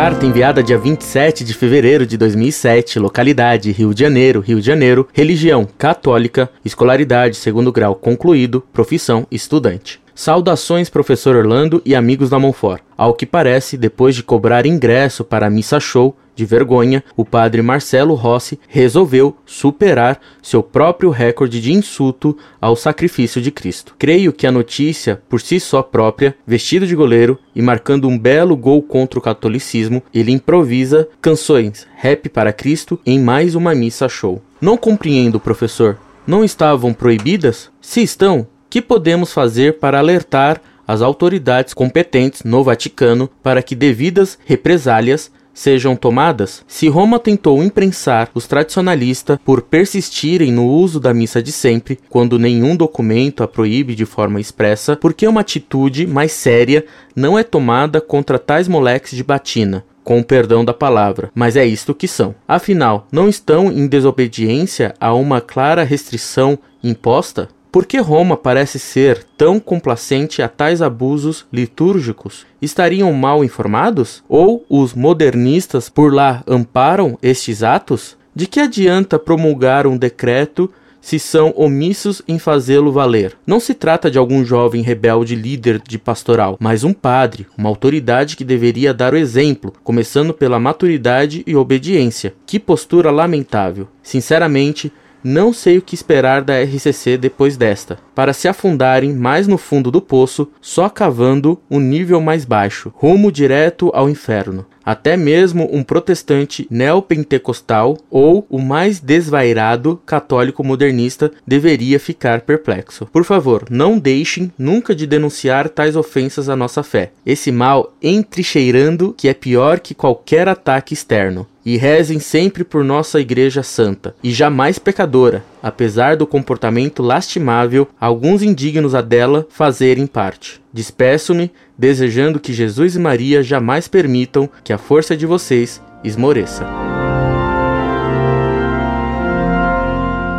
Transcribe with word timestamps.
Carta 0.00 0.24
enviada 0.24 0.62
dia 0.62 0.78
27 0.78 1.42
de 1.42 1.52
fevereiro 1.52 2.06
de 2.06 2.16
2007, 2.16 3.00
localidade 3.00 3.72
Rio 3.72 3.92
de 3.92 3.98
Janeiro, 3.98 4.38
Rio 4.38 4.60
de 4.60 4.64
Janeiro, 4.64 5.08
religião 5.12 5.66
católica, 5.76 6.48
escolaridade 6.64 7.34
segundo 7.34 7.72
grau 7.72 7.96
concluído, 7.96 8.60
profissão 8.72 9.26
estudante. 9.28 10.00
Saudações, 10.18 10.90
professor 10.90 11.36
Orlando 11.36 11.80
e 11.86 11.94
amigos 11.94 12.28
da 12.28 12.40
Monfort. 12.40 12.82
Ao 12.96 13.14
que 13.14 13.24
parece, 13.24 13.78
depois 13.78 14.16
de 14.16 14.24
cobrar 14.24 14.66
ingresso 14.66 15.22
para 15.22 15.46
a 15.46 15.50
missa 15.50 15.78
show, 15.78 16.16
de 16.34 16.44
vergonha, 16.44 17.04
o 17.16 17.24
padre 17.24 17.62
Marcelo 17.62 18.14
Rossi 18.14 18.58
resolveu 18.66 19.36
superar 19.46 20.20
seu 20.42 20.60
próprio 20.60 21.10
recorde 21.10 21.60
de 21.60 21.72
insulto 21.72 22.36
ao 22.60 22.74
sacrifício 22.74 23.40
de 23.40 23.52
Cristo. 23.52 23.94
Creio 23.96 24.32
que 24.32 24.44
a 24.44 24.50
notícia, 24.50 25.22
por 25.28 25.40
si 25.40 25.60
só 25.60 25.84
própria, 25.84 26.34
vestido 26.44 26.84
de 26.84 26.96
goleiro 26.96 27.38
e 27.54 27.62
marcando 27.62 28.08
um 28.08 28.18
belo 28.18 28.56
gol 28.56 28.82
contra 28.82 29.20
o 29.20 29.22
catolicismo, 29.22 30.02
ele 30.12 30.32
improvisa 30.32 31.06
canções 31.22 31.86
rap 31.94 32.28
para 32.28 32.52
Cristo 32.52 32.98
em 33.06 33.20
mais 33.20 33.54
uma 33.54 33.72
missa 33.72 34.08
show. 34.08 34.42
Não 34.60 34.76
compreendo, 34.76 35.38
professor. 35.38 35.96
Não 36.26 36.42
estavam 36.42 36.92
proibidas? 36.92 37.70
Se 37.80 38.02
estão, 38.02 38.48
que 38.68 38.82
podemos 38.82 39.32
fazer 39.32 39.78
para 39.78 39.98
alertar 39.98 40.60
as 40.86 41.02
autoridades 41.02 41.74
competentes 41.74 42.42
no 42.44 42.64
Vaticano 42.64 43.28
para 43.42 43.62
que 43.62 43.74
devidas 43.74 44.38
represálias 44.44 45.30
sejam 45.52 45.96
tomadas? 45.96 46.64
Se 46.66 46.88
Roma 46.88 47.18
tentou 47.18 47.62
imprensar 47.62 48.30
os 48.32 48.46
tradicionalistas 48.46 49.38
por 49.44 49.62
persistirem 49.62 50.52
no 50.52 50.66
uso 50.66 51.00
da 51.00 51.12
missa 51.12 51.42
de 51.42 51.52
sempre, 51.52 51.98
quando 52.08 52.38
nenhum 52.38 52.76
documento 52.76 53.42
a 53.42 53.48
proíbe 53.48 53.94
de 53.94 54.06
forma 54.06 54.40
expressa, 54.40 54.96
por 54.96 55.12
que 55.12 55.26
uma 55.26 55.40
atitude 55.40 56.06
mais 56.06 56.32
séria 56.32 56.86
não 57.14 57.38
é 57.38 57.42
tomada 57.42 58.00
contra 58.00 58.38
tais 58.38 58.68
moleques 58.68 59.16
de 59.16 59.24
batina? 59.24 59.84
com 60.08 60.20
o 60.20 60.24
perdão 60.24 60.64
da 60.64 60.72
palavra, 60.72 61.30
mas 61.34 61.54
é 61.54 61.66
isto 61.66 61.94
que 61.94 62.08
são. 62.08 62.34
Afinal, 62.48 63.06
não 63.12 63.28
estão 63.28 63.70
em 63.70 63.86
desobediência 63.86 64.94
a 64.98 65.12
uma 65.12 65.38
clara 65.38 65.84
restrição 65.84 66.58
imposta? 66.82 67.50
Por 67.70 67.84
que 67.84 67.98
Roma 67.98 68.34
parece 68.34 68.78
ser 68.78 69.22
tão 69.36 69.60
complacente 69.60 70.40
a 70.40 70.48
tais 70.48 70.80
abusos 70.80 71.46
litúrgicos? 71.52 72.46
Estariam 72.62 73.12
mal 73.12 73.44
informados? 73.44 74.22
Ou 74.26 74.64
os 74.70 74.94
modernistas 74.94 75.90
por 75.90 76.12
lá 76.12 76.42
amparam 76.46 77.18
estes 77.22 77.62
atos? 77.62 78.16
De 78.34 78.46
que 78.46 78.60
adianta 78.60 79.18
promulgar 79.18 79.86
um 79.86 79.98
decreto 79.98 80.70
se 81.00 81.18
são 81.18 81.52
omissos 81.56 82.22
em 82.26 82.38
fazê-lo 82.38 82.90
valer. 82.90 83.36
Não 83.46 83.60
se 83.60 83.74
trata 83.74 84.10
de 84.10 84.18
algum 84.18 84.44
jovem 84.44 84.82
rebelde 84.82 85.34
líder 85.34 85.80
de 85.86 85.98
pastoral, 85.98 86.56
mas 86.58 86.84
um 86.84 86.92
padre, 86.92 87.46
uma 87.56 87.68
autoridade 87.68 88.36
que 88.36 88.44
deveria 88.44 88.92
dar 88.94 89.12
o 89.12 89.16
exemplo, 89.16 89.72
começando 89.84 90.34
pela 90.34 90.58
maturidade 90.58 91.42
e 91.46 91.54
obediência. 91.54 92.34
Que 92.46 92.58
postura 92.58 93.10
lamentável. 93.10 93.88
Sinceramente, 94.02 94.92
não 95.28 95.52
sei 95.52 95.76
o 95.76 95.82
que 95.82 95.94
esperar 95.94 96.42
da 96.42 96.58
RCC 96.62 97.18
depois 97.18 97.56
desta, 97.56 97.98
para 98.14 98.32
se 98.32 98.48
afundarem 98.48 99.12
mais 99.12 99.46
no 99.46 99.58
fundo 99.58 99.90
do 99.90 100.00
poço, 100.00 100.48
só 100.60 100.88
cavando 100.88 101.60
um 101.70 101.78
nível 101.78 102.18
mais 102.20 102.46
baixo, 102.46 102.90
rumo 102.96 103.30
direto 103.30 103.90
ao 103.92 104.08
inferno. 104.08 104.64
Até 104.82 105.18
mesmo 105.18 105.68
um 105.70 105.82
protestante 105.82 106.66
neopentecostal 106.70 107.98
ou 108.10 108.46
o 108.48 108.58
mais 108.58 109.00
desvairado 109.00 110.00
católico 110.06 110.64
modernista 110.64 111.30
deveria 111.46 112.00
ficar 112.00 112.40
perplexo. 112.40 113.06
Por 113.12 113.22
favor, 113.22 113.64
não 113.68 113.98
deixem 113.98 114.50
nunca 114.58 114.94
de 114.94 115.06
denunciar 115.06 115.68
tais 115.68 115.94
ofensas 115.94 116.48
à 116.48 116.56
nossa 116.56 116.82
fé. 116.82 117.12
Esse 117.26 117.52
mal 117.52 117.92
entrecheirando 118.02 119.14
que 119.14 119.28
é 119.28 119.34
pior 119.34 119.78
que 119.78 119.94
qualquer 119.94 120.48
ataque 120.48 120.94
externo 120.94 121.46
e 121.64 121.76
rezem 121.76 122.18
sempre 122.18 122.64
por 122.64 122.84
nossa 122.84 123.20
Igreja 123.20 123.62
Santa, 123.62 124.14
e 124.22 124.30
jamais 124.30 124.78
pecadora, 124.78 125.44
apesar 125.62 126.16
do 126.16 126.26
comportamento 126.26 127.02
lastimável 127.02 127.88
alguns 128.00 128.42
indignos 128.42 128.94
a 128.94 129.00
dela 129.00 129.46
fazerem 129.50 130.06
parte. 130.06 130.60
Despeço-me, 130.72 131.50
desejando 131.76 132.40
que 132.40 132.52
Jesus 132.52 132.96
e 132.96 132.98
Maria 132.98 133.42
jamais 133.42 133.88
permitam 133.88 134.48
que 134.62 134.72
a 134.72 134.78
força 134.78 135.16
de 135.16 135.26
vocês 135.26 135.82
esmoreça. 136.04 136.66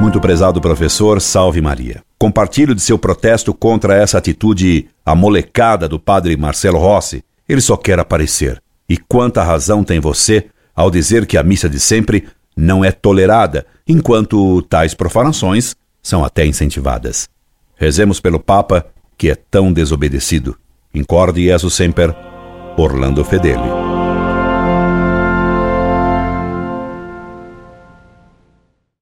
Muito 0.00 0.20
prezado 0.20 0.60
professor, 0.60 1.20
salve 1.20 1.62
Maria. 1.62 2.02
Compartilho 2.18 2.74
de 2.74 2.82
seu 2.82 2.98
protesto 2.98 3.54
contra 3.54 3.96
essa 3.96 4.18
atitude 4.18 4.88
amolecada 5.06 5.88
do 5.88 5.98
padre 5.98 6.36
Marcelo 6.36 6.78
Rossi. 6.78 7.24
Ele 7.48 7.60
só 7.60 7.76
quer 7.76 7.98
aparecer. 7.98 8.60
E 8.88 8.98
quanta 8.98 9.42
razão 9.42 9.82
tem 9.82 9.98
você 10.00 10.46
ao 10.74 10.90
dizer 10.90 11.26
que 11.26 11.36
a 11.36 11.42
missa 11.42 11.68
de 11.68 11.78
sempre 11.78 12.28
não 12.56 12.84
é 12.84 12.92
tolerada, 12.92 13.66
enquanto 13.86 14.62
tais 14.62 14.94
profanações 14.94 15.74
são 16.02 16.24
até 16.24 16.46
incentivadas. 16.46 17.28
Rezemos 17.76 18.20
pelo 18.20 18.40
Papa, 18.40 18.86
que 19.16 19.30
é 19.30 19.34
tão 19.34 19.72
desobedecido. 19.72 20.56
Incorde 20.94 21.44
Jesus 21.44 21.74
Semper, 21.74 22.14
Orlando 22.76 23.24
Fedeli. 23.24 23.93